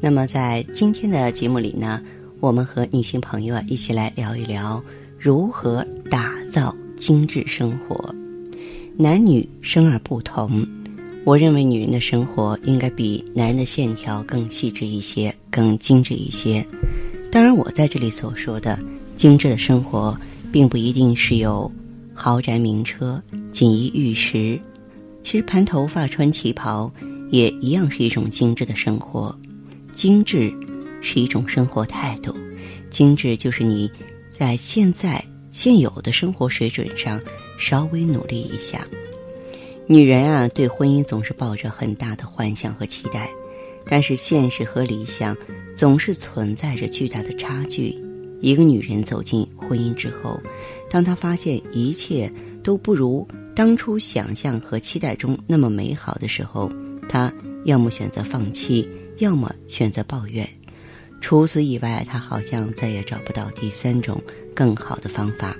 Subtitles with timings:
[0.00, 2.00] 那么在今天的节目里呢，
[2.40, 4.82] 我们和女性朋友啊一起来聊一聊
[5.18, 8.14] 如何打造精致生活。
[8.96, 10.66] 男女生而不同。
[11.24, 16.64] 我认为女人的生活应该比男人的线条更细致一些，更精致一些。
[17.30, 18.78] 当然，我在这里所说的
[19.14, 20.16] 精致的生活，
[20.50, 21.70] 并不一定是有
[22.14, 24.58] 豪宅名车、锦衣玉食。
[25.22, 26.90] 其实盘头发、穿旗袍，
[27.30, 29.36] 也一样是一种精致的生活。
[29.98, 30.54] 精致
[31.02, 32.32] 是一种生活态度，
[32.88, 33.90] 精致就是你
[34.30, 37.20] 在现在现有的生活水准上
[37.58, 38.86] 稍微努力一下。
[39.88, 43.28] 女人啊，对婚姻总是抱着很大的幻想和期待，
[43.86, 45.36] 但是现实和理想
[45.76, 47.92] 总是存在着巨大的差距。
[48.40, 50.40] 一个女人走进婚姻之后，
[50.88, 52.32] 当她发现一切
[52.62, 56.70] 都不如当初想象和期待中那么美好的时候，
[57.08, 57.32] 她
[57.64, 58.88] 要么选择放弃，
[59.18, 60.48] 要么选择抱怨。
[61.20, 64.22] 除此以外，她好像再也找不到第三种
[64.54, 65.56] 更好的方法。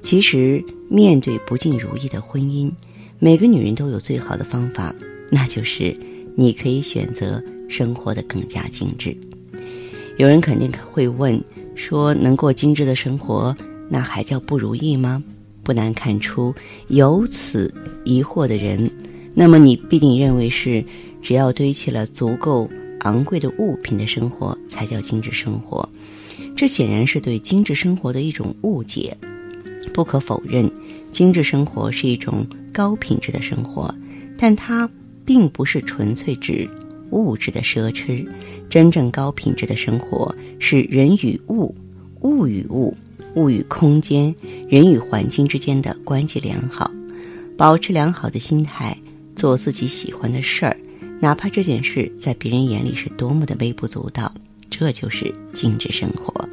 [0.00, 2.70] 其实，面对不尽如意的婚姻，
[3.18, 4.94] 每个女人都有最好的方法，
[5.30, 5.96] 那就是
[6.36, 9.16] 你可以选择生活的更加精致。
[10.16, 11.40] 有人肯定会问：
[11.74, 13.54] 说能过精致的生活，
[13.88, 15.22] 那还叫不如意吗？
[15.64, 16.54] 不难看出，
[16.86, 18.90] 有此疑惑的人，
[19.38, 20.84] 那么你必定认为是
[21.22, 22.68] 只要堆砌了足够
[23.02, 25.88] 昂贵的物品的生活才叫精致生活。
[26.56, 29.16] 这显然是对精致生活的一种误解。
[29.94, 30.68] 不可否认，
[31.12, 32.44] 精致生活是一种。
[32.70, 33.92] 高品质的生活，
[34.36, 34.88] 但它
[35.24, 36.68] 并不是纯粹指
[37.10, 38.24] 物质的奢侈。
[38.70, 41.74] 真正高品质的生活是人与物、
[42.20, 42.96] 物与物、
[43.34, 44.32] 物与空间、
[44.68, 46.88] 人与环境之间的关系良好，
[47.56, 48.96] 保持良好的心态，
[49.38, 50.76] 做自己喜欢的事儿，
[51.20, 54.30] 哪怕这件事在别人眼里是多么的微不足道，
[54.68, 56.46] 这就是精致生活。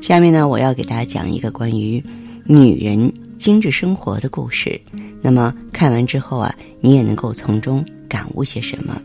[0.00, 2.02] 下面呢，我要给大家讲一个关于
[2.44, 3.10] 女人。
[3.38, 4.80] 精致生活的故事，
[5.22, 9.00] 那么看完之后啊，你也能够从中感悟些什么？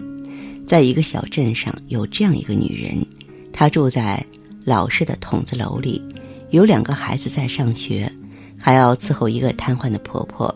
[0.66, 3.06] 在一个小镇上，有这样一个女人，
[3.52, 4.26] 她住在
[4.66, 6.02] 老式的筒子楼里，
[6.50, 8.12] 有两个孩子在上学，
[8.58, 10.54] 还要伺候一个瘫痪的婆婆。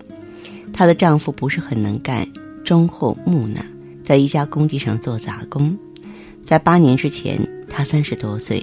[0.73, 2.27] 她的丈夫不是很能干，
[2.67, 3.61] 忠厚木讷，
[4.03, 5.73] 在一家工地上做杂工。
[6.43, 7.39] 在八年之前，
[7.69, 8.61] 他三十多岁，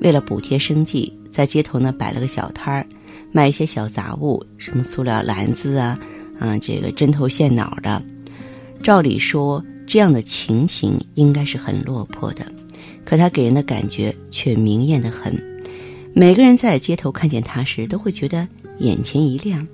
[0.00, 2.86] 为了补贴生计，在街头呢摆了个小摊儿。
[3.30, 6.00] 卖一些小杂物，什么塑料篮子啊，
[6.38, 8.02] 啊，这个针头线脑的。
[8.82, 12.50] 照理说，这样的情形应该是很落魄的，
[13.04, 15.38] 可他给人的感觉却明艳的很。
[16.14, 18.48] 每个人在街头看见他时，都会觉得
[18.78, 19.68] 眼前一亮。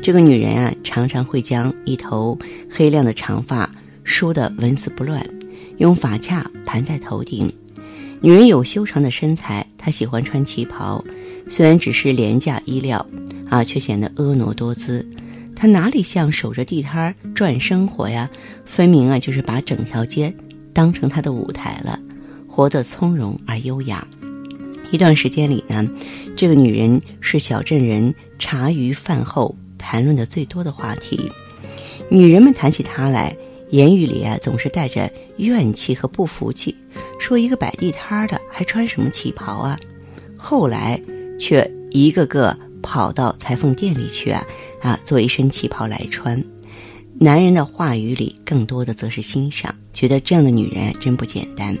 [0.00, 2.38] 这个女人啊，常常会将一头
[2.70, 3.68] 黑亮的长发
[4.04, 5.24] 梳得纹丝不乱，
[5.78, 7.52] 用发卡盘在头顶。
[8.20, 11.04] 女人有修长的身材，她喜欢穿旗袍。
[11.48, 13.04] 虽然只是廉价衣料，
[13.48, 15.06] 啊，却显得婀娜多姿。
[15.54, 18.30] 她哪里像守着地摊儿赚生活呀？
[18.64, 20.32] 分明啊，就是把整条街
[20.72, 21.98] 当成她的舞台了，
[22.46, 24.06] 活得从容而优雅。
[24.90, 25.86] 一段时间里呢，
[26.36, 31.30] 这个女人是小镇人茶余饭后谈论的最多的话题。
[32.10, 33.34] 女人们谈起她来，
[33.70, 36.74] 言语里啊总是带着怨气和不服气，
[37.18, 39.78] 说一个摆地摊的还穿什么旗袍啊？
[40.36, 41.00] 后来。
[41.40, 44.44] 却一个个跑到裁缝店里去啊
[44.82, 46.42] 啊，做一身旗袍来穿。
[47.14, 51.78] 男人的话语里更多的则是欣赏，觉得这样的女人真不简单。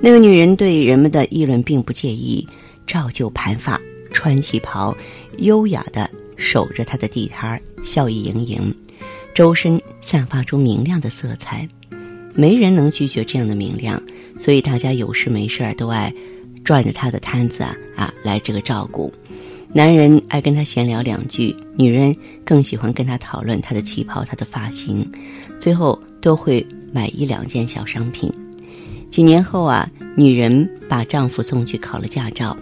[0.00, 2.48] 那个女人对人们的议论并不介意，
[2.86, 3.78] 照旧盘发，
[4.14, 4.96] 穿旗袍，
[5.36, 8.74] 优雅的守着他的地摊儿，笑意盈盈，
[9.34, 11.68] 周身散发出明亮的色彩。
[12.34, 14.02] 没人能拒绝这样的明亮，
[14.38, 16.12] 所以大家有事没事都爱。
[16.62, 19.12] 转着他的摊子啊啊，来这个照顾。
[19.72, 22.14] 男人爱跟他闲聊两句，女人
[22.44, 25.10] 更喜欢跟他讨论他的旗袍、他的发型，
[25.58, 28.30] 最后都会买一两件小商品。
[29.10, 32.54] 几年后啊，女人把丈夫送去考了驾照，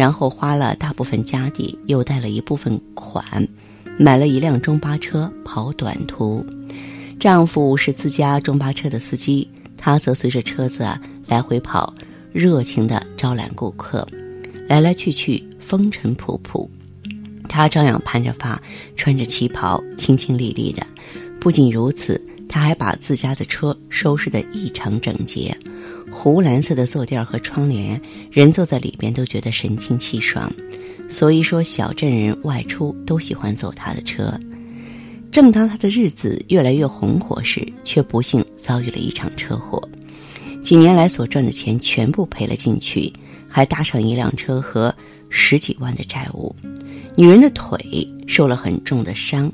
[0.00, 3.46] 然后花了大部分家底，又贷了一部分款，
[3.98, 6.42] 买了一辆中巴车跑短途。
[7.18, 10.98] 丈夫是自家中巴车的司机，她则随着车子啊。
[11.26, 11.92] 来回跑，
[12.32, 14.08] 热情的招揽顾客，
[14.66, 16.66] 来来去去风尘仆仆，
[17.46, 18.58] 她照样盘着发，
[18.96, 20.82] 穿着旗袍，清清丽丽的。
[21.38, 22.18] 不仅如此，
[22.52, 25.56] 他还把自家的车收拾得异常整洁，
[26.10, 27.98] 湖蓝色的坐垫和窗帘，
[28.28, 30.52] 人坐在里边都觉得神清气爽。
[31.08, 34.36] 所以说，小镇人外出都喜欢坐他的车。
[35.30, 39.80] 正当他的日子越来越红火时，却不幸遭遇了一场车祸，
[40.60, 43.12] 几年来所赚的钱全部赔了进去，
[43.48, 44.92] 还搭上一辆车和
[45.28, 46.52] 十几万的债务。
[47.16, 47.78] 女人的腿
[48.26, 49.52] 受了很重的伤，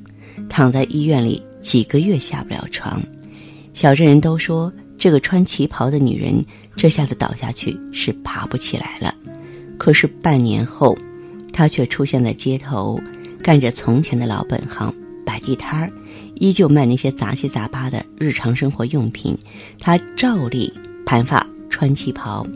[0.48, 3.02] 躺在医院里几个月下不了床。
[3.74, 6.46] 小镇人都说，这个穿旗袍的女人
[6.76, 9.12] 这下子倒下去是爬不起来了。
[9.76, 10.96] 可是半年后，
[11.52, 13.00] 她却出现在街头，
[13.42, 14.94] 干着从前的老本行。
[15.24, 15.92] 摆地摊儿，
[16.36, 19.36] 依旧卖那些杂七杂八的日常生活用品。
[19.80, 20.72] 她照例
[21.04, 22.46] 盘发穿旗袍，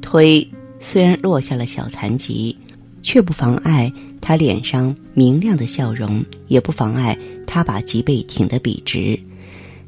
[0.00, 0.48] 腿
[0.78, 2.56] 虽然落下了小残疾，
[3.02, 7.18] 却不妨碍她脸上明亮的笑容，也不妨碍
[7.54, 9.16] 他把脊背挺得笔直。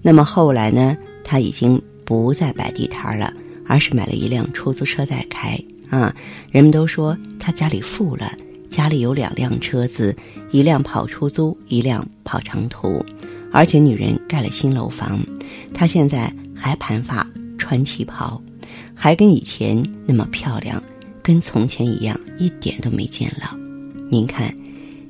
[0.00, 0.96] 那么后来呢？
[1.24, 3.32] 他已经不再摆地摊了，
[3.66, 5.58] 而是买了一辆出租车在开。
[5.90, 6.14] 啊，
[6.52, 8.32] 人们都说他家里富了。
[8.70, 10.16] 家里有两辆车子，
[10.52, 13.04] 一辆跑出租，一辆跑长途，
[13.50, 15.18] 而且女人盖了新楼房，
[15.74, 17.26] 她现在还盘发
[17.58, 18.40] 穿旗袍，
[18.94, 20.80] 还跟以前那么漂亮，
[21.20, 23.58] 跟从前一样，一点都没见老。
[24.08, 24.54] 您看，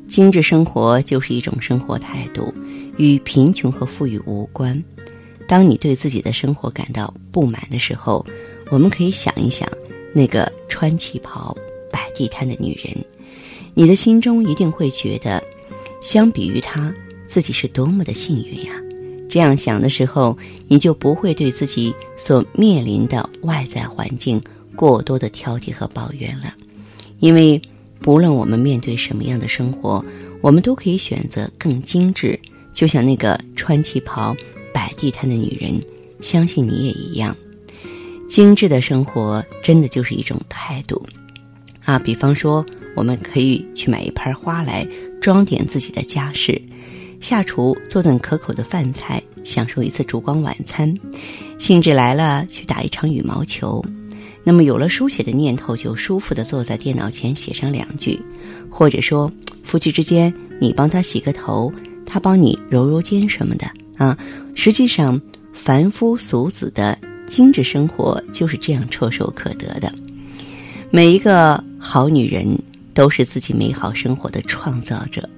[0.09, 2.53] 精致生活就是一种生活态度，
[2.97, 4.83] 与贫穷和富裕无关。
[5.49, 8.25] 当你对自己的生活感到不满的时候，
[8.71, 9.69] 我们可以想一想
[10.13, 11.57] 那个穿旗袍
[11.91, 12.93] 摆地摊的女人。
[13.75, 15.43] 你的心中一定会觉得，
[16.01, 16.93] 相比于她，
[17.27, 18.73] 自己是多么的幸运呀！
[19.29, 20.37] 这样想的时候，
[20.67, 24.41] 你就不会对自己所面临的外在环境
[24.75, 26.55] 过多的挑剔和抱怨了。
[27.21, 27.61] 因为
[28.01, 30.05] 不论我们面对什么样的生活，
[30.41, 32.39] 我们都可以选择更精致。
[32.73, 34.37] 就像那个穿旗袍
[34.73, 35.81] 摆地摊的女人，
[36.21, 37.37] 相信你也一样。
[38.29, 41.05] 精致的生活真的就是一种态度
[41.85, 41.99] 啊！
[41.99, 42.65] 比方说。
[42.97, 44.89] 我们可以去买一盆花来
[45.21, 46.59] 装点自己的家事，
[47.21, 50.99] 下厨做顿可口的饭菜，享受一次烛光晚餐。
[51.59, 53.85] 兴致来了，去打一场羽毛球。
[54.47, 58.23] 那么有了书写的念头，就舒服的坐在电脑前写上两句，
[58.71, 59.29] 或者说
[59.65, 61.73] 夫妻之间，你帮他洗个头，
[62.07, 63.67] 他帮你揉揉肩什么的
[63.97, 64.17] 啊。
[64.55, 65.21] 实际上，
[65.53, 66.97] 凡夫俗子的
[67.27, 69.93] 精致生活就是这样唾手可得的。
[70.91, 72.57] 每一个好女人。
[72.97, 75.29] 都是自己美好生活的创造者，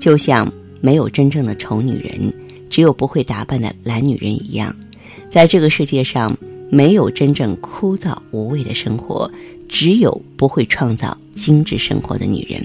[0.00, 2.34] 就像没有真正的丑女人，
[2.68, 4.74] 只有不会打扮的懒女人一样，
[5.30, 6.36] 在这个世界上
[6.74, 9.30] 没有真正枯燥无味的生活，
[9.68, 12.60] 只有不会创造精致生活的女人。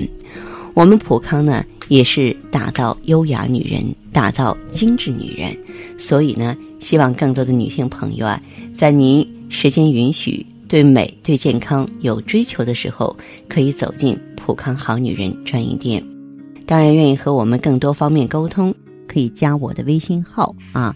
[0.73, 5.55] 我们普康呢，也是打造优雅女人，打造精致女人，
[5.99, 8.41] 所以呢，希望更多的女性朋友啊，
[8.73, 13.15] 在您时间允许、对美、对健康有追求的时候，
[13.47, 14.17] 可以走进。
[14.35, 16.03] 普康好女人专营店，
[16.65, 18.73] 当然愿意和我们更多方面沟通，
[19.07, 20.95] 可以加我的微信号啊，